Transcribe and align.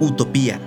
Utopía. 0.00 0.60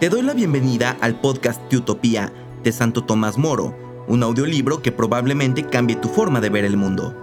Te 0.00 0.08
doy 0.08 0.22
la 0.22 0.32
bienvenida 0.32 0.96
al 1.02 1.20
podcast 1.20 1.60
de 1.70 1.76
Utopía 1.76 2.32
de 2.62 2.72
Santo 2.72 3.04
Tomás 3.04 3.36
Moro, 3.36 3.76
un 4.08 4.22
audiolibro 4.22 4.80
que 4.80 4.92
probablemente 4.92 5.64
cambie 5.66 5.96
tu 5.96 6.08
forma 6.08 6.40
de 6.40 6.48
ver 6.48 6.64
el 6.64 6.78
mundo. 6.78 7.14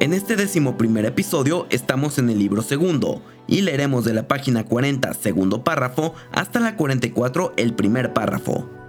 En 0.00 0.14
este 0.14 0.36
décimo 0.36 0.78
primer 0.78 1.04
episodio 1.04 1.66
estamos 1.68 2.18
en 2.18 2.30
el 2.30 2.38
libro 2.38 2.62
segundo 2.62 3.20
y 3.46 3.60
leeremos 3.60 4.06
de 4.06 4.14
la 4.14 4.26
página 4.26 4.64
40 4.64 5.12
segundo 5.14 5.64
párrafo 5.64 6.14
hasta 6.32 6.60
la 6.60 6.76
44 6.76 7.52
el 7.58 7.74
primer 7.74 8.14
párrafo. 8.14 8.83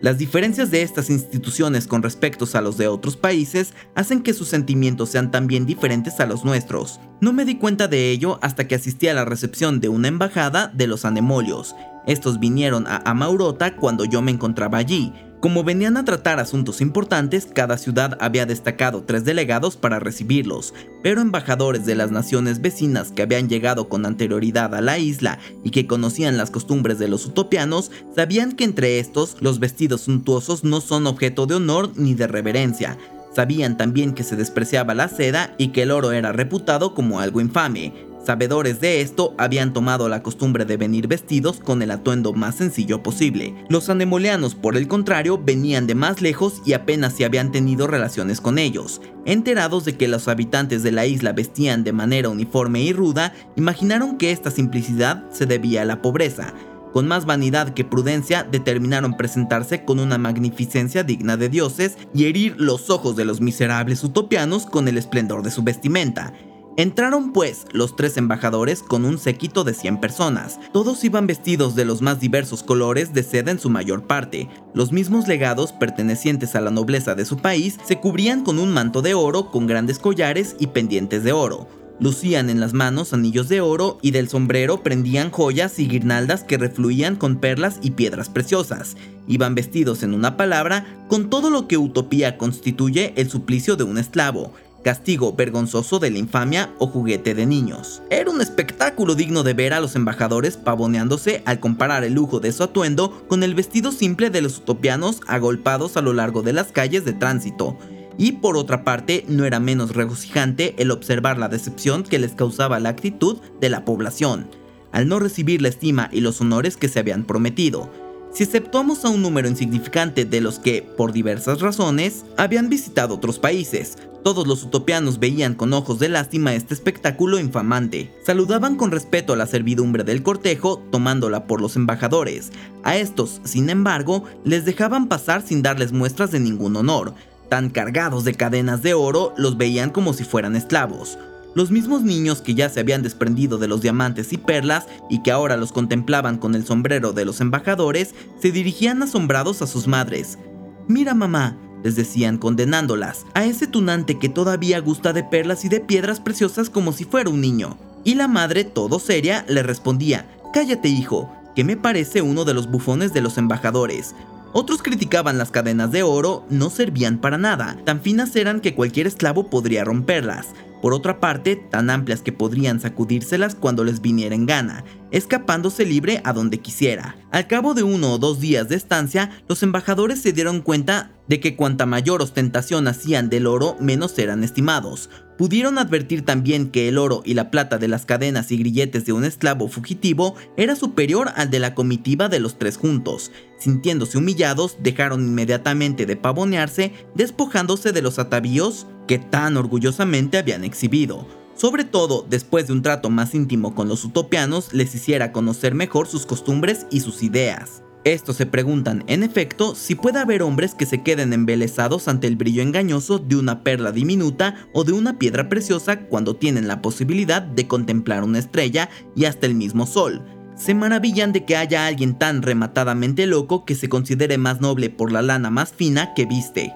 Las 0.00 0.16
diferencias 0.16 0.70
de 0.70 0.80
estas 0.80 1.10
instituciones 1.10 1.86
con 1.86 2.02
respecto 2.02 2.46
a 2.54 2.60
los 2.62 2.78
de 2.78 2.88
otros 2.88 3.18
países 3.18 3.74
hacen 3.94 4.22
que 4.22 4.32
sus 4.32 4.48
sentimientos 4.48 5.10
sean 5.10 5.30
también 5.30 5.66
diferentes 5.66 6.20
a 6.20 6.26
los 6.26 6.42
nuestros. 6.42 7.00
No 7.20 7.34
me 7.34 7.44
di 7.44 7.56
cuenta 7.56 7.86
de 7.86 8.10
ello 8.10 8.38
hasta 8.40 8.66
que 8.66 8.76
asistí 8.76 9.08
a 9.08 9.14
la 9.14 9.26
recepción 9.26 9.78
de 9.78 9.90
una 9.90 10.08
embajada 10.08 10.68
de 10.68 10.86
los 10.86 11.04
anemolios. 11.04 11.74
Estos 12.06 12.40
vinieron 12.40 12.86
a 12.86 13.02
Amaurota 13.04 13.76
cuando 13.76 14.06
yo 14.06 14.22
me 14.22 14.30
encontraba 14.30 14.78
allí, 14.78 15.12
como 15.40 15.64
venían 15.64 15.96
a 15.96 16.04
tratar 16.04 16.38
asuntos 16.38 16.82
importantes, 16.82 17.46
cada 17.46 17.78
ciudad 17.78 18.18
había 18.20 18.44
destacado 18.44 19.04
tres 19.04 19.24
delegados 19.24 19.76
para 19.76 19.98
recibirlos, 19.98 20.74
pero 21.02 21.22
embajadores 21.22 21.86
de 21.86 21.94
las 21.94 22.10
naciones 22.10 22.60
vecinas 22.60 23.10
que 23.10 23.22
habían 23.22 23.48
llegado 23.48 23.88
con 23.88 24.04
anterioridad 24.04 24.74
a 24.74 24.82
la 24.82 24.98
isla 24.98 25.38
y 25.64 25.70
que 25.70 25.86
conocían 25.86 26.36
las 26.36 26.50
costumbres 26.50 26.98
de 26.98 27.08
los 27.08 27.24
utopianos, 27.24 27.90
sabían 28.14 28.52
que 28.52 28.64
entre 28.64 28.98
estos 28.98 29.36
los 29.40 29.60
vestidos 29.60 30.02
suntuosos 30.02 30.62
no 30.62 30.82
son 30.82 31.06
objeto 31.06 31.46
de 31.46 31.54
honor 31.54 31.92
ni 31.96 32.14
de 32.14 32.26
reverencia. 32.26 32.98
Sabían 33.34 33.78
también 33.78 34.12
que 34.12 34.24
se 34.24 34.36
despreciaba 34.36 34.94
la 34.94 35.08
seda 35.08 35.54
y 35.56 35.68
que 35.68 35.82
el 35.82 35.90
oro 35.90 36.12
era 36.12 36.32
reputado 36.32 36.94
como 36.94 37.20
algo 37.20 37.40
infame, 37.40 38.09
Sabedores 38.24 38.80
de 38.80 39.00
esto, 39.00 39.34
habían 39.38 39.72
tomado 39.72 40.08
la 40.08 40.22
costumbre 40.22 40.66
de 40.66 40.76
venir 40.76 41.08
vestidos 41.08 41.58
con 41.58 41.80
el 41.80 41.90
atuendo 41.90 42.34
más 42.34 42.56
sencillo 42.56 43.02
posible. 43.02 43.54
Los 43.70 43.88
anemoleanos, 43.88 44.54
por 44.54 44.76
el 44.76 44.88
contrario, 44.88 45.40
venían 45.42 45.86
de 45.86 45.94
más 45.94 46.20
lejos 46.20 46.60
y 46.66 46.74
apenas 46.74 47.14
se 47.14 47.24
habían 47.24 47.50
tenido 47.50 47.86
relaciones 47.86 48.42
con 48.42 48.58
ellos. 48.58 49.00
Enterados 49.24 49.86
de 49.86 49.96
que 49.96 50.06
los 50.06 50.28
habitantes 50.28 50.82
de 50.82 50.92
la 50.92 51.06
isla 51.06 51.32
vestían 51.32 51.82
de 51.82 51.94
manera 51.94 52.28
uniforme 52.28 52.82
y 52.82 52.92
ruda, 52.92 53.32
imaginaron 53.56 54.18
que 54.18 54.32
esta 54.32 54.50
simplicidad 54.50 55.24
se 55.30 55.46
debía 55.46 55.82
a 55.82 55.86
la 55.86 56.02
pobreza. 56.02 56.52
Con 56.92 57.06
más 57.06 57.24
vanidad 57.24 57.72
que 57.72 57.84
prudencia, 57.84 58.42
determinaron 58.42 59.16
presentarse 59.16 59.84
con 59.84 60.00
una 60.00 60.18
magnificencia 60.18 61.04
digna 61.04 61.36
de 61.36 61.48
dioses 61.48 61.96
y 62.12 62.24
herir 62.24 62.56
los 62.58 62.90
ojos 62.90 63.16
de 63.16 63.24
los 63.24 63.40
miserables 63.40 64.02
utopianos 64.02 64.66
con 64.66 64.88
el 64.88 64.98
esplendor 64.98 65.42
de 65.42 65.52
su 65.52 65.62
vestimenta. 65.62 66.34
Entraron 66.76 67.32
pues 67.32 67.66
los 67.72 67.96
tres 67.96 68.16
embajadores 68.16 68.82
con 68.82 69.04
un 69.04 69.18
séquito 69.18 69.64
de 69.64 69.74
100 69.74 70.00
personas. 70.00 70.60
Todos 70.72 71.02
iban 71.04 71.26
vestidos 71.26 71.74
de 71.74 71.84
los 71.84 72.00
más 72.00 72.20
diversos 72.20 72.62
colores 72.62 73.12
de 73.12 73.22
seda 73.22 73.50
en 73.50 73.58
su 73.58 73.70
mayor 73.70 74.06
parte. 74.06 74.48
Los 74.72 74.92
mismos 74.92 75.26
legados 75.26 75.72
pertenecientes 75.72 76.54
a 76.54 76.60
la 76.60 76.70
nobleza 76.70 77.14
de 77.14 77.24
su 77.24 77.38
país 77.38 77.76
se 77.84 77.98
cubrían 77.98 78.44
con 78.44 78.58
un 78.58 78.72
manto 78.72 79.02
de 79.02 79.14
oro 79.14 79.50
con 79.50 79.66
grandes 79.66 79.98
collares 79.98 80.54
y 80.58 80.68
pendientes 80.68 81.24
de 81.24 81.32
oro. 81.32 81.68
Lucían 81.98 82.48
en 82.48 82.60
las 82.60 82.72
manos 82.72 83.12
anillos 83.12 83.50
de 83.50 83.60
oro 83.60 83.98
y 84.00 84.12
del 84.12 84.30
sombrero 84.30 84.82
prendían 84.82 85.30
joyas 85.30 85.78
y 85.78 85.86
guirnaldas 85.86 86.44
que 86.44 86.56
refluían 86.56 87.16
con 87.16 87.36
perlas 87.36 87.78
y 87.82 87.90
piedras 87.90 88.30
preciosas. 88.30 88.96
Iban 89.28 89.54
vestidos 89.54 90.02
en 90.02 90.14
una 90.14 90.38
palabra 90.38 90.86
con 91.08 91.28
todo 91.28 91.50
lo 91.50 91.68
que 91.68 91.76
utopía 91.76 92.38
constituye 92.38 93.12
el 93.16 93.28
suplicio 93.28 93.76
de 93.76 93.84
un 93.84 93.98
esclavo 93.98 94.54
castigo 94.82 95.32
vergonzoso 95.32 95.98
de 95.98 96.10
la 96.10 96.18
infamia 96.18 96.74
o 96.78 96.86
juguete 96.86 97.34
de 97.34 97.46
niños. 97.46 98.02
Era 98.10 98.30
un 98.30 98.40
espectáculo 98.40 99.14
digno 99.14 99.42
de 99.42 99.54
ver 99.54 99.72
a 99.72 99.80
los 99.80 99.96
embajadores 99.96 100.56
pavoneándose 100.56 101.42
al 101.46 101.60
comparar 101.60 102.04
el 102.04 102.14
lujo 102.14 102.40
de 102.40 102.52
su 102.52 102.62
atuendo 102.62 103.26
con 103.28 103.42
el 103.42 103.54
vestido 103.54 103.92
simple 103.92 104.30
de 104.30 104.42
los 104.42 104.58
utopianos 104.58 105.20
agolpados 105.26 105.96
a 105.96 106.02
lo 106.02 106.12
largo 106.12 106.42
de 106.42 106.52
las 106.52 106.72
calles 106.72 107.04
de 107.04 107.12
tránsito. 107.12 107.76
Y 108.18 108.32
por 108.32 108.56
otra 108.56 108.84
parte, 108.84 109.24
no 109.28 109.44
era 109.44 109.60
menos 109.60 109.94
regocijante 109.94 110.74
el 110.78 110.90
observar 110.90 111.38
la 111.38 111.48
decepción 111.48 112.02
que 112.02 112.18
les 112.18 112.32
causaba 112.32 112.80
la 112.80 112.90
actitud 112.90 113.38
de 113.60 113.70
la 113.70 113.84
población, 113.84 114.48
al 114.92 115.08
no 115.08 115.20
recibir 115.20 115.62
la 115.62 115.68
estima 115.68 116.10
y 116.12 116.20
los 116.20 116.40
honores 116.40 116.76
que 116.76 116.88
se 116.88 116.98
habían 116.98 117.24
prometido. 117.24 117.90
Si 118.32 118.44
exceptuamos 118.44 119.04
a 119.04 119.08
un 119.08 119.22
número 119.22 119.48
insignificante 119.48 120.24
de 120.24 120.40
los 120.40 120.60
que, 120.60 120.82
por 120.82 121.12
diversas 121.12 121.60
razones, 121.60 122.24
habían 122.36 122.68
visitado 122.68 123.16
otros 123.16 123.40
países, 123.40 123.98
todos 124.22 124.46
los 124.46 124.62
utopianos 124.62 125.18
veían 125.18 125.54
con 125.54 125.72
ojos 125.72 125.98
de 125.98 126.08
lástima 126.08 126.54
este 126.54 126.74
espectáculo 126.74 127.40
infamante. 127.40 128.14
Saludaban 128.24 128.76
con 128.76 128.92
respeto 128.92 129.32
a 129.32 129.36
la 129.36 129.46
servidumbre 129.46 130.04
del 130.04 130.22
cortejo, 130.22 130.80
tomándola 130.92 131.46
por 131.46 131.60
los 131.60 131.74
embajadores. 131.74 132.52
A 132.84 132.96
estos, 132.96 133.40
sin 133.44 133.68
embargo, 133.68 134.24
les 134.44 134.64
dejaban 134.64 135.08
pasar 135.08 135.42
sin 135.42 135.62
darles 135.62 135.92
muestras 135.92 136.30
de 136.30 136.38
ningún 136.38 136.76
honor. 136.76 137.14
Tan 137.48 137.70
cargados 137.70 138.24
de 138.24 138.34
cadenas 138.34 138.82
de 138.82 138.94
oro, 138.94 139.34
los 139.36 139.56
veían 139.56 139.90
como 139.90 140.12
si 140.12 140.22
fueran 140.22 140.54
esclavos. 140.54 141.18
Los 141.54 141.70
mismos 141.70 142.02
niños 142.02 142.42
que 142.42 142.54
ya 142.54 142.68
se 142.68 142.80
habían 142.80 143.02
desprendido 143.02 143.58
de 143.58 143.66
los 143.66 143.80
diamantes 143.80 144.32
y 144.32 144.36
perlas 144.36 144.86
y 145.08 145.22
que 145.22 145.32
ahora 145.32 145.56
los 145.56 145.72
contemplaban 145.72 146.38
con 146.38 146.54
el 146.54 146.64
sombrero 146.64 147.12
de 147.12 147.24
los 147.24 147.40
embajadores, 147.40 148.14
se 148.40 148.52
dirigían 148.52 149.02
asombrados 149.02 149.60
a 149.60 149.66
sus 149.66 149.88
madres. 149.88 150.38
Mira 150.86 151.12
mamá, 151.14 151.56
les 151.82 151.96
decían 151.96 152.38
condenándolas, 152.38 153.26
a 153.34 153.44
ese 153.44 153.66
tunante 153.66 154.18
que 154.18 154.28
todavía 154.28 154.80
gusta 154.80 155.12
de 155.12 155.24
perlas 155.24 155.64
y 155.64 155.68
de 155.68 155.80
piedras 155.80 156.20
preciosas 156.20 156.70
como 156.70 156.92
si 156.92 157.04
fuera 157.04 157.30
un 157.30 157.40
niño. 157.40 157.78
Y 158.04 158.14
la 158.14 158.28
madre, 158.28 158.64
todo 158.64 158.98
seria, 158.98 159.44
le 159.48 159.62
respondía, 159.62 160.26
Cállate 160.52 160.88
hijo, 160.88 161.32
que 161.54 161.64
me 161.64 161.76
parece 161.76 162.22
uno 162.22 162.44
de 162.44 162.54
los 162.54 162.70
bufones 162.70 163.12
de 163.12 163.20
los 163.20 163.38
embajadores. 163.38 164.14
Otros 164.52 164.82
criticaban 164.82 165.38
las 165.38 165.50
cadenas 165.50 165.92
de 165.92 166.02
oro, 166.02 166.44
no 166.50 166.70
servían 166.70 167.18
para 167.18 167.38
nada, 167.38 167.76
tan 167.84 168.00
finas 168.00 168.34
eran 168.34 168.60
que 168.60 168.74
cualquier 168.74 169.06
esclavo 169.06 169.48
podría 169.48 169.84
romperlas. 169.84 170.48
Por 170.80 170.94
otra 170.94 171.20
parte, 171.20 171.56
tan 171.56 171.90
amplias 171.90 172.22
que 172.22 172.32
podrían 172.32 172.80
sacudírselas 172.80 173.54
cuando 173.54 173.84
les 173.84 174.00
viniera 174.00 174.34
en 174.34 174.46
gana, 174.46 174.84
escapándose 175.10 175.84
libre 175.84 176.20
a 176.24 176.32
donde 176.32 176.58
quisiera. 176.58 177.16
Al 177.30 177.46
cabo 177.46 177.74
de 177.74 177.82
uno 177.82 178.14
o 178.14 178.18
dos 178.18 178.40
días 178.40 178.68
de 178.68 178.76
estancia, 178.76 179.30
los 179.48 179.62
embajadores 179.62 180.22
se 180.22 180.32
dieron 180.32 180.62
cuenta 180.62 181.12
de 181.30 181.38
que 181.38 181.54
cuanta 181.54 181.86
mayor 181.86 182.22
ostentación 182.22 182.88
hacían 182.88 183.30
del 183.30 183.46
oro, 183.46 183.76
menos 183.78 184.18
eran 184.18 184.42
estimados. 184.42 185.10
Pudieron 185.38 185.78
advertir 185.78 186.24
también 186.24 186.72
que 186.72 186.88
el 186.88 186.98
oro 186.98 187.22
y 187.24 187.34
la 187.34 187.52
plata 187.52 187.78
de 187.78 187.86
las 187.86 188.04
cadenas 188.04 188.50
y 188.50 188.56
grilletes 188.56 189.06
de 189.06 189.12
un 189.12 189.24
esclavo 189.24 189.68
fugitivo 189.68 190.34
era 190.56 190.74
superior 190.74 191.30
al 191.36 191.48
de 191.48 191.60
la 191.60 191.76
comitiva 191.76 192.28
de 192.28 192.40
los 192.40 192.58
tres 192.58 192.76
juntos. 192.76 193.30
Sintiéndose 193.60 194.18
humillados, 194.18 194.78
dejaron 194.82 195.24
inmediatamente 195.24 196.04
de 196.04 196.16
pavonearse, 196.16 196.92
despojándose 197.14 197.92
de 197.92 198.02
los 198.02 198.18
atavíos 198.18 198.88
que 199.06 199.20
tan 199.20 199.56
orgullosamente 199.56 200.36
habían 200.36 200.64
exhibido. 200.64 201.28
Sobre 201.54 201.84
todo, 201.84 202.26
después 202.28 202.66
de 202.66 202.72
un 202.72 202.82
trato 202.82 203.08
más 203.08 203.36
íntimo 203.36 203.76
con 203.76 203.86
los 203.86 204.04
utopianos, 204.04 204.72
les 204.72 204.96
hiciera 204.96 205.30
conocer 205.30 205.76
mejor 205.76 206.08
sus 206.08 206.26
costumbres 206.26 206.88
y 206.90 207.00
sus 207.00 207.22
ideas. 207.22 207.84
Estos 208.04 208.36
se 208.36 208.46
preguntan, 208.46 209.04
en 209.08 209.22
efecto, 209.22 209.74
si 209.74 209.94
puede 209.94 210.20
haber 210.20 210.42
hombres 210.42 210.74
que 210.74 210.86
se 210.86 211.02
queden 211.02 211.34
embelesados 211.34 212.08
ante 212.08 212.26
el 212.26 212.36
brillo 212.36 212.62
engañoso 212.62 213.18
de 213.18 213.36
una 213.36 213.62
perla 213.62 213.92
diminuta 213.92 214.54
o 214.72 214.84
de 214.84 214.92
una 214.92 215.18
piedra 215.18 215.50
preciosa 215.50 216.00
cuando 216.06 216.34
tienen 216.34 216.66
la 216.66 216.80
posibilidad 216.80 217.42
de 217.42 217.66
contemplar 217.66 218.24
una 218.24 218.38
estrella 218.38 218.88
y 219.14 219.26
hasta 219.26 219.46
el 219.46 219.54
mismo 219.54 219.86
sol. 219.86 220.24
Se 220.56 220.72
maravillan 220.74 221.32
de 221.32 221.44
que 221.44 221.56
haya 221.56 221.86
alguien 221.86 222.18
tan 222.18 222.40
rematadamente 222.40 223.26
loco 223.26 223.66
que 223.66 223.74
se 223.74 223.90
considere 223.90 224.38
más 224.38 224.62
noble 224.62 224.88
por 224.88 225.12
la 225.12 225.20
lana 225.20 225.50
más 225.50 225.70
fina 225.70 226.14
que 226.14 226.24
viste. 226.24 226.72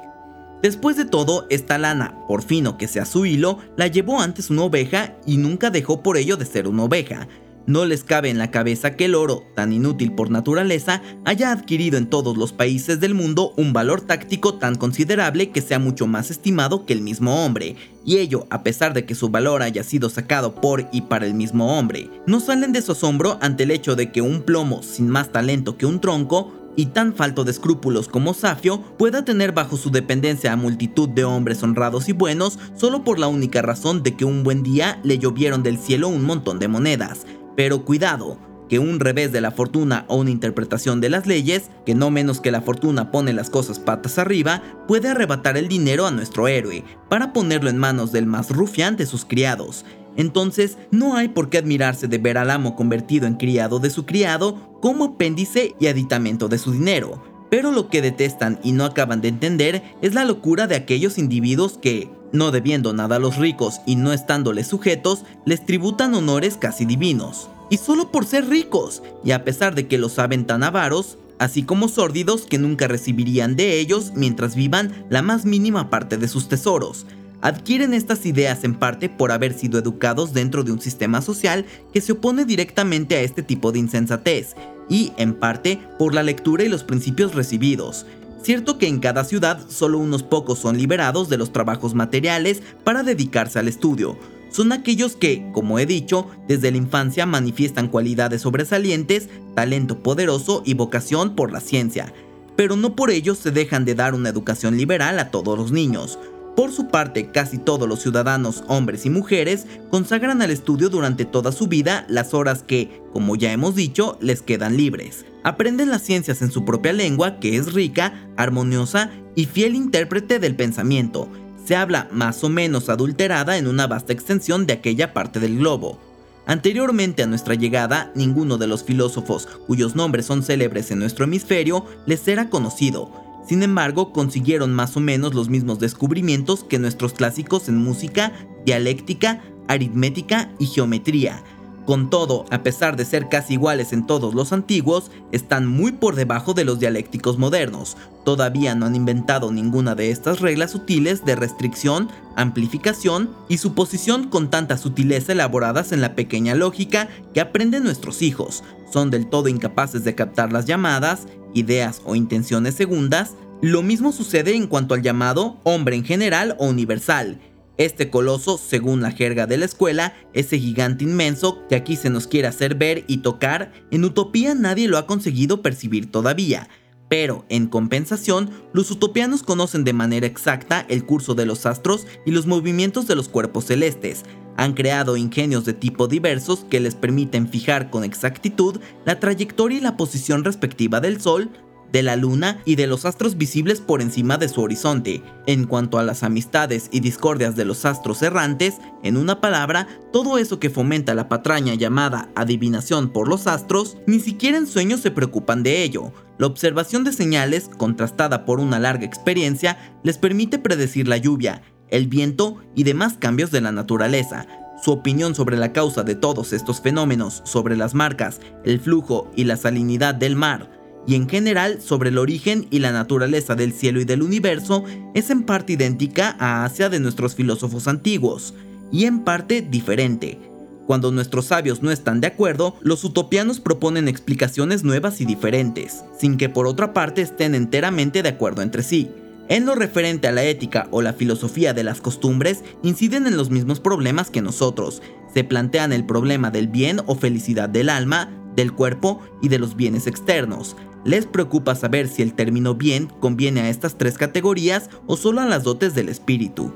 Después 0.62 0.97
de 0.97 1.05
todo, 1.05 1.47
esta 1.50 1.77
lana, 1.79 2.19
por 2.27 2.43
fino 2.43 2.79
que 2.79 2.88
sea 2.88 3.05
su 3.05 3.27
hilo, 3.27 3.59
la 3.77 3.87
llevó 3.87 4.20
antes 4.20 4.49
una 4.49 4.62
oveja 4.62 5.15
y 5.27 5.37
nunca 5.37 5.70
dejó 5.70 6.03
por 6.03 6.17
ello 6.17 6.37
de 6.37 6.47
ser 6.47 6.69
una 6.69 6.85
oveja. 6.85 7.29
No 7.66 7.87
les 7.87 8.05
cabe 8.05 8.28
en 8.28 8.37
la 8.37 8.50
cabeza 8.50 8.94
que 8.94 9.06
el 9.06 9.14
oro, 9.14 9.43
tan 9.55 9.72
inútil 9.72 10.12
por 10.12 10.31
naturaleza, 10.31 11.00
haya 11.25 11.50
adquirido 11.50 11.96
en 11.96 12.11
todos 12.11 12.37
los 12.37 12.52
países 12.52 13.00
del 13.00 13.14
mundo 13.14 13.55
un 13.56 13.72
valor 13.72 14.02
táctico 14.02 14.55
tan 14.55 14.75
considerable 14.75 15.50
que 15.50 15.62
sea 15.62 15.78
mucho 15.78 16.06
más 16.06 16.31
estimado 16.31 16.84
que 16.84 16.93
el 16.93 17.00
mismo 17.00 17.44
hombre, 17.44 17.76
y 18.05 18.19
ello 18.19 18.46
a 18.50 18.62
pesar 18.62 18.93
de 18.93 19.06
que 19.06 19.14
su 19.14 19.31
valor 19.31 19.62
haya 19.62 19.82
sido 19.82 20.11
sacado 20.11 20.55
por 20.56 20.87
y 20.93 21.02
para 21.02 21.26
el 21.26 21.32
mismo 21.32 21.78
hombre. 21.78 22.11
No 22.26 22.38
salen 22.40 22.72
de 22.72 22.82
su 22.82 22.93
asombro 22.93 23.38
ante 23.40 23.62
el 23.62 23.70
hecho 23.70 23.96
de 23.96 24.12
que 24.12 24.20
un 24.20 24.43
plomo 24.43 24.82
sin 24.82 25.08
más 25.08 25.32
talento 25.32 25.78
que 25.78 25.87
un 25.87 26.00
tronco 26.00 26.52
y 26.76 26.87
tan 26.87 27.14
falto 27.14 27.44
de 27.44 27.50
escrúpulos 27.50 28.08
como 28.08 28.34
Safio 28.34 28.81
pueda 28.99 29.25
tener 29.25 29.52
bajo 29.52 29.76
su 29.76 29.90
dependencia 29.90 30.52
a 30.52 30.56
multitud 30.56 31.08
de 31.08 31.25
hombres 31.25 31.62
honrados 31.62 32.08
y 32.08 32.12
buenos 32.12 32.58
solo 32.75 33.05
por 33.05 33.19
la 33.19 33.28
única 33.28 33.62
razón 33.62 34.02
de 34.02 34.17
que 34.17 34.25
un 34.25 34.43
buen 34.43 34.62
día 34.62 35.00
le 35.05 35.19
llovieron 35.19 35.62
del 35.62 35.78
cielo 35.78 36.08
un 36.08 36.25
montón 36.25 36.58
de 36.58 36.69
monedas. 36.69 37.26
Pero 37.56 37.85
cuidado, 37.85 38.39
que 38.69 38.79
un 38.79 39.01
revés 39.01 39.33
de 39.33 39.41
la 39.41 39.51
fortuna 39.51 40.05
o 40.09 40.17
una 40.17 40.31
interpretación 40.31 41.01
de 41.01 41.11
las 41.11 41.27
leyes, 41.27 41.71
que 41.85 41.95
no 41.95 42.11
menos 42.11 42.41
que 42.41 42.51
la 42.51 42.62
fortuna 42.62 43.11
pone 43.11 43.33
las 43.33 43.51
cosas 43.51 43.79
patas 43.79 44.19
arriba, 44.19 44.62
puede 44.89 45.09
arrebatar 45.09 45.56
el 45.56 45.69
dinero 45.69 46.06
a 46.06 46.11
nuestro 46.11 46.49
héroe, 46.49 46.85
para 47.09 47.33
ponerlo 47.33 47.71
en 47.71 47.79
manos 47.79 48.12
del 48.12 48.27
más 48.27 48.51
rufián 48.51 48.97
de 48.97 49.06
sus 49.06 49.25
criados. 49.25 49.85
Entonces, 50.17 50.79
no 50.91 51.17
hay 51.17 51.29
por 51.29 51.51
qué 51.51 51.59
admirarse 51.59 52.09
de 52.09 52.19
ver 52.19 52.39
al 52.39 52.51
amo 52.51 52.77
convertido 52.77 53.27
en 53.27 53.35
criado 53.35 53.81
de 53.81 53.91
su 53.91 54.06
criado 54.06 54.79
como 54.81 55.05
apéndice 55.05 55.75
y 55.81 55.89
aditamento 55.89 56.49
de 56.49 56.59
su 56.59 56.73
dinero. 56.73 57.23
Pero 57.51 57.73
lo 57.73 57.89
que 57.89 58.03
detestan 58.03 58.59
y 58.62 58.73
no 58.73 58.85
acaban 58.85 59.21
de 59.21 59.29
entender 59.29 59.83
es 60.03 60.15
la 60.15 60.25
locura 60.25 60.67
de 60.67 60.77
aquellos 60.77 61.19
individuos 61.19 61.79
que, 61.79 62.11
no 62.34 62.50
debiendo 62.50 62.92
nada 62.92 63.16
a 63.16 63.19
los 63.20 63.36
ricos 63.36 63.81
y 63.86 63.96
no 63.96 64.12
estándoles 64.12 64.66
sujetos, 64.66 65.25
les 65.46 65.64
tributan 65.64 66.14
honores 66.14 66.58
casi 66.58 66.84
divinos. 66.84 67.48
Y 67.70 67.78
solo 67.78 68.10
por 68.10 68.26
ser 68.26 68.48
ricos, 68.48 69.02
y 69.25 69.31
a 69.31 69.44
pesar 69.44 69.75
de 69.75 69.86
que 69.86 69.96
lo 69.96 70.10
saben 70.10 70.44
tan 70.44 70.64
avaros, 70.64 71.16
así 71.38 71.62
como 71.62 71.88
sórdidos 71.88 72.42
que 72.42 72.58
nunca 72.58 72.88
recibirían 72.88 73.56
de 73.56 73.78
ellos 73.78 74.12
mientras 74.14 74.54
vivan 74.54 75.06
la 75.08 75.22
más 75.22 75.44
mínima 75.44 75.88
parte 75.90 76.19
de 76.19 76.28
sus 76.28 76.48
tesoros. 76.48 77.06
Adquieren 77.40 77.94
estas 77.94 78.26
ideas 78.26 78.64
en 78.64 78.75
parte 78.75 79.08
por 79.08 79.31
haber 79.31 79.52
sido 79.52 79.78
educados 79.78 80.32
dentro 80.32 80.64
de 80.64 80.72
un 80.72 80.81
sistema 80.81 81.22
social 81.22 81.66
que 81.92 82.00
se 82.00 82.12
opone 82.12 82.44
directamente 82.44 83.16
a 83.16 83.20
este 83.20 83.42
tipo 83.42 83.70
de 83.70 83.78
insensatez, 83.78 84.56
y 84.88 85.12
en 85.16 85.34
parte 85.34 85.78
por 85.98 86.14
la 86.14 86.22
lectura 86.22 86.64
y 86.64 86.69
los 86.69 86.84
principios 86.84 87.34
recibidos. 87.34 88.06
Cierto 88.44 88.76
que 88.76 88.88
en 88.88 89.00
cada 89.00 89.25
ciudad 89.25 89.58
solo 89.70 89.96
unos 89.99 90.23
pocos 90.23 90.58
son 90.58 90.76
liberados 90.76 91.31
de 91.31 91.38
los 91.38 91.50
trabajos 91.50 91.94
materiales 91.94 92.62
para 92.85 93.02
dedicarse 93.02 93.58
al 93.58 93.69
estudio. 93.69 94.19
Son 94.50 94.70
aquellos 94.70 95.17
que, 95.17 95.50
como 95.55 95.79
he 95.79 95.87
dicho, 95.87 96.26
desde 96.46 96.70
la 96.70 96.76
infancia 96.76 97.25
manifiestan 97.25 97.88
cualidades 97.88 98.43
sobresalientes, 98.43 99.31
talento 99.55 100.02
poderoso 100.02 100.62
y 100.67 100.75
vocación 100.75 101.35
por 101.37 101.52
la 101.52 101.61
ciencia, 101.61 102.12
pero 102.55 102.76
no 102.76 102.94
por 102.94 103.11
ello 103.11 103.35
se 103.35 103.50
dejan 103.50 103.87
de 103.87 103.94
dar 103.94 104.12
una 104.14 104.29
educación 104.29 104.76
liberal 104.76 105.19
a 105.20 105.31
todos 105.31 105.58
los 105.58 105.73
niños. 105.73 106.19
Por 106.56 106.71
su 106.71 106.87
parte, 106.87 107.31
casi 107.31 107.59
todos 107.59 107.89
los 107.89 108.01
ciudadanos, 108.01 108.62
hombres 108.69 109.06
y 109.06 109.11
mujeres, 109.11 109.67
consagran 109.91 110.41
al 110.41 110.51
estudio 110.51 110.89
durante 110.89 111.25
toda 111.25 111.51
su 111.51 111.67
vida 111.67 112.06
las 112.09 112.33
horas 112.33 112.62
que, 112.62 113.03
como 113.12 113.35
ya 113.35 113.53
hemos 113.53 113.75
dicho, 113.75 114.19
les 114.21 114.41
quedan 114.41 114.77
libres. 114.77 115.25
Aprenden 115.43 115.91
las 115.91 116.03
ciencias 116.03 116.43
en 116.43 116.53
su 116.53 116.65
propia 116.65 116.93
lengua, 116.93 117.41
que 117.41 117.56
es 117.56 117.73
rica, 117.73 118.29
armoniosa 118.37 119.11
y 119.35 119.47
fiel 119.47 119.75
intérprete 119.75 120.39
del 120.39 120.55
pensamiento. 120.55 121.29
Se 121.65 121.75
habla 121.75 122.09
más 122.12 122.45
o 122.45 122.49
menos 122.49 122.89
adulterada 122.89 123.56
en 123.56 123.67
una 123.67 123.89
vasta 123.89 124.12
extensión 124.12 124.67
de 124.67 124.75
aquella 124.75 125.12
parte 125.12 125.41
del 125.41 125.59
globo. 125.59 125.99
Anteriormente 126.47 127.23
a 127.23 127.27
nuestra 127.27 127.55
llegada, 127.55 128.12
ninguno 128.15 128.59
de 128.59 128.67
los 128.67 128.85
filósofos 128.85 129.49
cuyos 129.67 129.97
nombres 129.97 130.27
son 130.27 130.43
célebres 130.43 130.91
en 130.91 130.99
nuestro 130.99 131.25
hemisferio 131.25 131.87
les 132.06 132.29
era 132.29 132.51
conocido, 132.51 133.24
sin 133.46 133.62
embargo, 133.62 134.12
consiguieron 134.12 134.73
más 134.73 134.96
o 134.96 135.00
menos 135.00 135.35
los 135.35 135.49
mismos 135.49 135.79
descubrimientos 135.79 136.64
que 136.64 136.79
nuestros 136.79 137.12
clásicos 137.12 137.69
en 137.69 137.76
música, 137.76 138.32
dialéctica, 138.64 139.43
aritmética 139.69 140.50
y 140.58 140.67
geometría. 140.67 141.43
Con 141.86 142.08
todo, 142.08 142.46
a 142.50 142.62
pesar 142.62 142.96
de 142.96 143.04
ser 143.04 143.28
casi 143.28 143.54
iguales 143.54 143.92
en 143.92 144.06
todos 144.06 144.34
los 144.34 144.52
antiguos, 144.52 145.10
están 145.32 145.66
muy 145.66 145.92
por 145.92 146.14
debajo 146.14 146.54
de 146.54 146.64
los 146.64 146.78
dialécticos 146.78 147.38
modernos. 147.38 147.96
Todavía 148.25 148.75
no 148.75 148.86
han 148.86 148.96
inventado 148.96 149.52
ninguna 149.52 149.94
de 149.94 150.10
estas 150.10 150.40
reglas 150.40 150.70
sutiles 150.70 151.25
de 151.25 151.36
restricción, 151.36 152.08
amplificación 152.36 153.31
y 153.48 153.58
suposición 153.58 154.28
con 154.28 154.48
tanta 154.50 154.78
sutileza 154.78 155.32
elaboradas 155.32 155.92
en 155.92 156.00
la 156.00 156.14
pequeña 156.14 156.54
lógica 156.54 157.08
que 157.34 157.40
aprenden 157.40 157.84
nuestros 157.84 158.22
hijos. 158.22 158.64
Son 158.90 159.10
del 159.10 159.26
todo 159.26 159.48
incapaces 159.48 160.04
de 160.04 160.14
captar 160.14 160.52
las 160.52 160.64
llamadas 160.64 161.26
ideas 161.54 162.02
o 162.04 162.14
intenciones 162.14 162.75
segundas, 162.75 163.34
lo 163.62 163.82
mismo 163.82 164.12
sucede 164.12 164.54
en 164.54 164.66
cuanto 164.66 164.94
al 164.94 165.02
llamado 165.02 165.58
hombre 165.62 165.96
en 165.96 166.04
general 166.04 166.56
o 166.58 166.66
universal. 166.66 167.40
Este 167.76 168.09
coloso, 168.09 168.56
según 168.56 169.03
la 169.03 169.11
jerga 169.11 169.47
de 169.47 169.56
la 169.56 169.65
escuela, 169.65 170.15
ese 170.32 170.59
gigante 170.59 171.05
inmenso 171.05 171.67
que 171.69 171.75
aquí 171.75 171.97
se 171.97 172.11
nos 172.11 172.26
quiere 172.26 172.47
hacer 172.47 172.76
ver 172.76 173.05
y 173.09 173.19
tocar, 173.19 173.73
en 173.91 174.05
utopía 174.05 174.55
nadie 174.55 174.87
lo 174.87 174.97
ha 174.97 175.06
conseguido 175.06 175.61
percibir 175.61 176.11
todavía. 176.11 176.69
Pero, 177.09 177.44
en 177.49 177.67
compensación, 177.67 178.50
los 178.73 178.91
utopianos 178.91 179.43
conocen 179.43 179.85
de 179.85 179.93
manera 179.93 180.26
exacta 180.26 180.87
el 180.88 181.05
curso 181.05 181.35
de 181.35 181.47
los 181.47 181.67
astros 181.67 182.06
y 182.25 182.31
los 182.31 182.47
movimientos 182.47 183.06
de 183.06 183.17
los 183.17 183.29
cuerpos 183.29 183.67
celestes, 183.67 184.25
han 184.56 184.75
creado 184.75 185.17
ingenios 185.17 185.65
de 185.65 185.73
tipo 185.73 186.06
diversos 186.06 186.65
que 186.70 186.81
les 186.81 186.94
permiten 186.94 187.49
fijar 187.49 187.91
con 187.91 188.05
exactitud 188.05 188.81
la 189.05 189.19
trayectoria 189.19 189.79
y 189.79 189.81
la 189.81 189.97
posición 189.97 190.44
respectiva 190.44 191.00
del 191.00 191.20
Sol, 191.20 191.50
de 191.94 192.02
la 192.02 192.17
Luna 192.17 192.58
y 192.64 192.75
de 192.75 192.88
los 192.88 193.05
astros 193.05 193.38
visibles 193.38 193.81
por 193.81 194.02
encima 194.02 194.37
de 194.37 194.49
su 194.49 194.61
horizonte. 194.61 195.23
En 195.46 195.64
cuanto 195.64 195.96
a 195.96 196.02
las 196.02 196.25
amistades 196.25 196.88
y 196.91 196.99
discordias 196.99 197.55
de 197.55 197.64
los 197.64 197.85
astros 197.85 198.20
errantes, 198.23 198.79
en 199.05 199.17
una 199.17 199.41
palabra, 199.41 199.87
todo 200.12 200.38
eso 200.38 200.58
que 200.58 200.70
fomenta 200.70 201.14
la 201.14 201.29
patraña 201.29 201.75
llamada 201.75 202.31
adivinación 202.35 203.11
por 203.11 203.29
los 203.29 203.46
astros, 203.46 203.96
ni 204.08 204.19
siquiera 204.19 204.58
en 204.58 204.67
sueños 204.67 205.02
se 205.02 205.12
preocupan 205.12 205.62
de 205.62 205.85
ello. 205.85 206.12
La 206.37 206.49
observación 206.49 207.05
de 207.05 207.12
señales, 207.12 207.70
contrastada 207.79 208.44
por 208.44 208.58
una 208.58 208.81
larga 208.81 209.06
experiencia, 209.06 209.79
les 210.02 210.19
permite 210.19 210.58
predecir 210.58 211.06
la 211.06 211.19
lluvia, 211.19 211.62
el 211.91 212.08
viento 212.08 212.56
y 212.75 212.82
demás 212.82 213.14
cambios 213.20 213.52
de 213.52 213.61
la 213.61 213.70
naturaleza. 213.70 214.49
Su 214.82 214.91
opinión 214.91 215.37
sobre 215.37 215.56
la 215.56 215.73
causa 215.73 216.02
de 216.02 216.17
todos 216.17 216.52
estos 216.52 216.81
fenómenos, 216.81 217.43
sobre 217.44 217.76
las 217.76 217.94
marcas, 217.94 218.41
el 218.64 218.81
flujo 218.81 219.31
y 219.37 219.44
la 219.44 219.56
salinidad 219.56 220.17
del 220.17 220.35
mar, 220.35 220.75
y 221.06 221.15
en 221.15 221.29
general 221.29 221.81
sobre 221.81 222.11
el 222.11 222.19
origen 222.19 222.67
y 222.71 222.79
la 222.79 222.93
naturaleza 222.93 223.55
del 223.55 223.73
cielo 223.73 224.01
y 224.01 224.05
del 224.05 224.23
universo, 224.23 224.85
es 225.15 225.31
en 225.31 225.43
parte 225.43 225.75
idéntica 225.75 226.37
a 226.39 226.65
Asia 226.65 226.89
de 226.89 227.01
nuestros 227.01 227.35
filósofos 227.35 227.89
antiguos, 227.89 228.55
y 228.91 229.05
en 229.05 229.21
parte 229.25 229.61
diferente. 229.61 230.39
Cuando 230.87 231.11
nuestros 231.11 231.47
sabios 231.47 231.83
no 231.83 231.91
están 231.91 232.21
de 232.21 232.27
acuerdo, 232.27 232.77
los 232.83 233.05
utopianos 233.05 233.59
proponen 233.59 234.06
explicaciones 234.06 234.85
nuevas 234.85 235.21
y 235.21 235.25
diferentes, 235.25 236.05
sin 236.19 236.37
que 236.37 236.51
por 236.51 236.67
otra 236.67 236.93
parte 236.93 237.23
estén 237.23 237.55
enteramente 237.55 238.23
de 238.23 238.29
acuerdo 238.29 238.61
entre 238.61 238.83
sí. 238.83 239.11
En 239.49 239.67
lo 239.67 239.75
referente 239.75 240.29
a 240.29 240.33
la 240.33 240.45
ética 240.45 240.89
o 240.91 241.03
la 241.03 241.15
filosofía 241.15 241.75
de 241.75 241.85
las 241.85 242.01
costumbres, 242.01 242.62
inciden 242.83 243.27
en 243.27 243.37
los 243.37 243.51
mismos 243.51 243.81
problemas 243.81 244.31
que 244.31 244.43
nosotros. 244.43 245.03
Se 245.33 245.45
plantean 245.45 245.93
el 245.93 246.05
problema 246.05 246.51
del 246.51 246.69
bien 246.69 247.01
o 247.06 247.15
felicidad 247.15 247.69
del 247.69 247.89
alma, 247.89 248.31
del 248.55 248.73
cuerpo 248.73 249.20
y 249.43 249.49
de 249.49 249.58
los 249.58 249.77
bienes 249.77 250.06
externos. 250.06 250.77
Les 251.05 251.27
preocupa 251.27 251.75
saber 251.75 252.08
si 252.08 252.23
el 252.23 252.34
término 252.34 252.75
bien 252.75 253.08
conviene 253.20 253.61
a 253.61 253.69
estas 253.69 253.99
tres 253.99 254.17
categorías 254.17 254.89
o 255.06 255.17
solo 255.17 255.41
a 255.41 255.46
las 255.46 255.63
dotes 255.63 255.94
del 255.94 256.08
espíritu. 256.08 256.73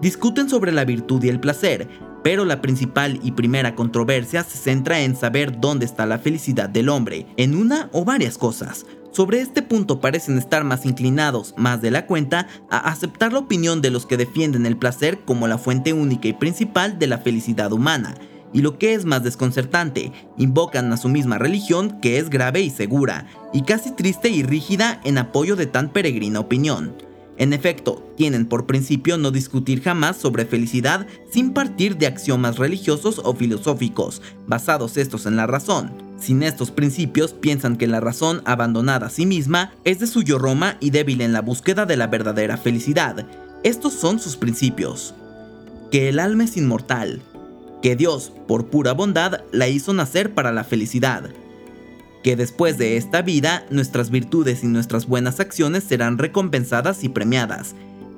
Discuten 0.00 0.48
sobre 0.48 0.72
la 0.72 0.84
virtud 0.84 1.22
y 1.24 1.28
el 1.28 1.40
placer, 1.40 1.88
pero 2.22 2.44
la 2.44 2.60
principal 2.60 3.18
y 3.22 3.32
primera 3.32 3.74
controversia 3.74 4.44
se 4.44 4.58
centra 4.58 5.00
en 5.00 5.16
saber 5.16 5.60
dónde 5.60 5.86
está 5.86 6.06
la 6.06 6.18
felicidad 6.18 6.68
del 6.68 6.88
hombre, 6.88 7.26
en 7.36 7.54
una 7.54 7.88
o 7.92 8.04
varias 8.04 8.36
cosas. 8.36 8.84
Sobre 9.12 9.40
este 9.40 9.62
punto 9.62 10.00
parecen 10.00 10.38
estar 10.38 10.62
más 10.62 10.86
inclinados, 10.86 11.54
más 11.56 11.82
de 11.82 11.90
la 11.90 12.06
cuenta, 12.06 12.46
a 12.70 12.78
aceptar 12.78 13.32
la 13.32 13.40
opinión 13.40 13.82
de 13.82 13.90
los 13.90 14.06
que 14.06 14.16
defienden 14.16 14.66
el 14.66 14.76
placer 14.76 15.20
como 15.24 15.48
la 15.48 15.58
fuente 15.58 15.92
única 15.92 16.28
y 16.28 16.32
principal 16.32 16.98
de 16.98 17.08
la 17.08 17.18
felicidad 17.18 17.72
humana, 17.72 18.14
y 18.52 18.62
lo 18.62 18.78
que 18.78 18.94
es 18.94 19.04
más 19.04 19.22
desconcertante, 19.22 20.12
invocan 20.36 20.92
a 20.92 20.96
su 20.96 21.08
misma 21.08 21.38
religión 21.38 22.00
que 22.00 22.18
es 22.18 22.30
grave 22.30 22.60
y 22.60 22.70
segura, 22.70 23.26
y 23.52 23.62
casi 23.62 23.92
triste 23.92 24.28
y 24.28 24.42
rígida 24.42 25.00
en 25.04 25.18
apoyo 25.18 25.56
de 25.56 25.66
tan 25.66 25.90
peregrina 25.90 26.40
opinión. 26.40 26.94
En 27.40 27.54
efecto, 27.54 28.12
tienen 28.18 28.44
por 28.44 28.66
principio 28.66 29.16
no 29.16 29.30
discutir 29.30 29.82
jamás 29.82 30.18
sobre 30.18 30.44
felicidad 30.44 31.06
sin 31.30 31.54
partir 31.54 31.96
de 31.96 32.06
axiomas 32.06 32.58
religiosos 32.58 33.18
o 33.24 33.34
filosóficos, 33.34 34.20
basados 34.46 34.98
estos 34.98 35.24
en 35.24 35.36
la 35.36 35.46
razón. 35.46 35.90
Sin 36.18 36.42
estos 36.42 36.70
principios, 36.70 37.32
piensan 37.32 37.76
que 37.76 37.86
la 37.86 37.98
razón 37.98 38.42
abandonada 38.44 39.06
a 39.06 39.10
sí 39.10 39.24
misma 39.24 39.72
es 39.84 40.00
de 40.00 40.06
suyo 40.06 40.38
Roma 40.38 40.76
y 40.80 40.90
débil 40.90 41.22
en 41.22 41.32
la 41.32 41.40
búsqueda 41.40 41.86
de 41.86 41.96
la 41.96 42.08
verdadera 42.08 42.58
felicidad. 42.58 43.26
Estos 43.64 43.94
son 43.94 44.20
sus 44.20 44.36
principios. 44.36 45.14
Que 45.90 46.10
el 46.10 46.18
alma 46.18 46.44
es 46.44 46.58
inmortal. 46.58 47.22
Que 47.82 47.96
Dios, 47.96 48.32
por 48.46 48.66
pura 48.66 48.92
bondad, 48.92 49.40
la 49.52 49.68
hizo 49.68 49.92
nacer 49.92 50.34
para 50.34 50.52
la 50.52 50.64
felicidad. 50.64 51.30
Que 52.22 52.36
después 52.36 52.76
de 52.76 52.96
esta 52.96 53.22
vida, 53.22 53.64
nuestras 53.70 54.10
virtudes 54.10 54.62
y 54.62 54.66
nuestras 54.66 55.06
buenas 55.06 55.40
acciones 55.40 55.84
serán 55.84 56.18
recompensadas 56.18 57.04
y 57.04 57.08
premiadas. 57.08 57.74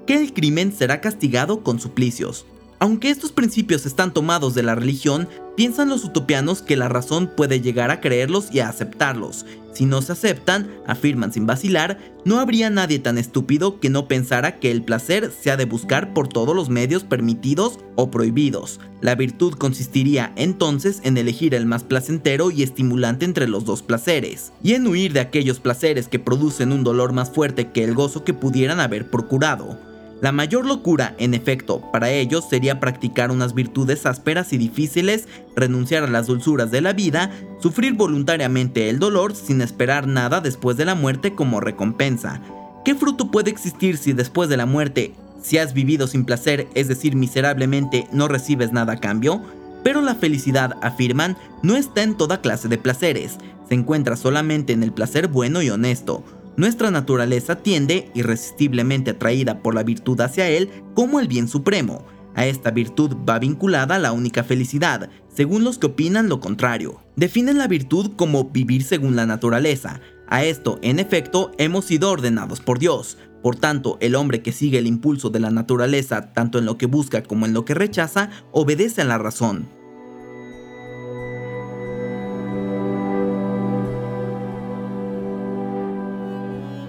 Que 0.06 0.16
el 0.16 0.32
crimen 0.32 0.72
será 0.72 1.00
castigado 1.00 1.62
con 1.62 1.78
suplicios 1.78 2.44
Aunque 2.82 3.10
estos 3.10 3.30
principios 3.30 3.86
están 3.86 4.12
tomados 4.12 4.56
de 4.56 4.64
la 4.64 4.74
religión, 4.74 5.28
piensan 5.56 5.88
los 5.88 6.04
utopianos 6.04 6.62
que 6.62 6.74
la 6.74 6.88
razón 6.88 7.30
puede 7.36 7.60
llegar 7.60 7.92
a 7.92 8.00
creerlos 8.00 8.48
y 8.52 8.58
a 8.58 8.68
aceptarlos. 8.68 9.46
Si 9.72 9.86
no 9.86 10.02
se 10.02 10.10
aceptan, 10.10 10.68
afirman 10.84 11.32
sin 11.32 11.46
vacilar, 11.46 12.00
no 12.24 12.40
habría 12.40 12.70
nadie 12.70 12.98
tan 12.98 13.18
estúpido 13.18 13.78
que 13.78 13.88
no 13.88 14.08
pensara 14.08 14.58
que 14.58 14.72
el 14.72 14.82
placer 14.82 15.30
se 15.30 15.52
ha 15.52 15.56
de 15.56 15.64
buscar 15.64 16.12
por 16.12 16.26
todos 16.26 16.56
los 16.56 16.70
medios 16.70 17.04
permitidos 17.04 17.78
o 17.94 18.10
prohibidos. 18.10 18.80
La 19.00 19.14
virtud 19.14 19.52
consistiría 19.52 20.32
entonces 20.34 21.02
en 21.04 21.16
elegir 21.16 21.54
el 21.54 21.66
más 21.66 21.84
placentero 21.84 22.50
y 22.50 22.64
estimulante 22.64 23.24
entre 23.24 23.46
los 23.46 23.64
dos 23.64 23.82
placeres, 23.82 24.52
y 24.60 24.72
en 24.72 24.88
huir 24.88 25.12
de 25.12 25.20
aquellos 25.20 25.60
placeres 25.60 26.08
que 26.08 26.18
producen 26.18 26.72
un 26.72 26.82
dolor 26.82 27.12
más 27.12 27.30
fuerte 27.30 27.70
que 27.70 27.84
el 27.84 27.94
gozo 27.94 28.24
que 28.24 28.34
pudieran 28.34 28.80
haber 28.80 29.08
procurado. 29.08 29.91
La 30.22 30.30
mayor 30.30 30.64
locura, 30.64 31.16
en 31.18 31.34
efecto, 31.34 31.82
para 31.90 32.12
ellos 32.12 32.46
sería 32.48 32.78
practicar 32.78 33.32
unas 33.32 33.54
virtudes 33.54 34.06
ásperas 34.06 34.52
y 34.52 34.56
difíciles, 34.56 35.26
renunciar 35.56 36.04
a 36.04 36.06
las 36.06 36.28
dulzuras 36.28 36.70
de 36.70 36.80
la 36.80 36.92
vida, 36.92 37.32
sufrir 37.58 37.94
voluntariamente 37.94 38.88
el 38.88 39.00
dolor 39.00 39.34
sin 39.34 39.60
esperar 39.60 40.06
nada 40.06 40.40
después 40.40 40.76
de 40.76 40.84
la 40.84 40.94
muerte 40.94 41.34
como 41.34 41.58
recompensa. 41.58 42.40
¿Qué 42.84 42.94
fruto 42.94 43.32
puede 43.32 43.50
existir 43.50 43.96
si 43.96 44.12
después 44.12 44.48
de 44.48 44.56
la 44.56 44.64
muerte, 44.64 45.12
si 45.42 45.58
has 45.58 45.74
vivido 45.74 46.06
sin 46.06 46.24
placer, 46.24 46.68
es 46.76 46.86
decir, 46.86 47.16
miserablemente, 47.16 48.06
no 48.12 48.28
recibes 48.28 48.70
nada 48.70 48.92
a 48.92 49.00
cambio? 49.00 49.42
Pero 49.82 50.02
la 50.02 50.14
felicidad, 50.14 50.76
afirman, 50.82 51.36
no 51.64 51.74
está 51.74 52.04
en 52.04 52.16
toda 52.16 52.40
clase 52.40 52.68
de 52.68 52.78
placeres, 52.78 53.38
se 53.68 53.74
encuentra 53.74 54.14
solamente 54.14 54.72
en 54.72 54.84
el 54.84 54.92
placer 54.92 55.26
bueno 55.26 55.62
y 55.62 55.70
honesto. 55.70 56.22
Nuestra 56.56 56.90
naturaleza 56.90 57.56
tiende, 57.56 58.10
irresistiblemente 58.14 59.12
atraída 59.12 59.62
por 59.62 59.74
la 59.74 59.82
virtud 59.82 60.20
hacia 60.20 60.48
él, 60.48 60.70
como 60.94 61.18
el 61.18 61.28
bien 61.28 61.48
supremo. 61.48 62.04
A 62.34 62.46
esta 62.46 62.70
virtud 62.70 63.16
va 63.28 63.38
vinculada 63.38 63.98
la 63.98 64.12
única 64.12 64.44
felicidad, 64.44 65.10
según 65.28 65.64
los 65.64 65.78
que 65.78 65.86
opinan 65.86 66.28
lo 66.28 66.40
contrario. 66.40 67.00
Definen 67.16 67.58
la 67.58 67.68
virtud 67.68 68.12
como 68.16 68.50
vivir 68.50 68.82
según 68.82 69.16
la 69.16 69.26
naturaleza. 69.26 70.00
A 70.28 70.44
esto, 70.44 70.78
en 70.82 70.98
efecto, 70.98 71.52
hemos 71.58 71.86
sido 71.86 72.10
ordenados 72.10 72.60
por 72.60 72.78
Dios. 72.78 73.18
Por 73.42 73.56
tanto, 73.56 73.98
el 74.00 74.14
hombre 74.14 74.40
que 74.40 74.52
sigue 74.52 74.78
el 74.78 74.86
impulso 74.86 75.30
de 75.30 75.40
la 75.40 75.50
naturaleza, 75.50 76.32
tanto 76.32 76.58
en 76.58 76.66
lo 76.66 76.78
que 76.78 76.86
busca 76.86 77.22
como 77.22 77.44
en 77.44 77.54
lo 77.54 77.64
que 77.64 77.74
rechaza, 77.74 78.30
obedece 78.52 79.02
a 79.02 79.04
la 79.04 79.18
razón. 79.18 79.68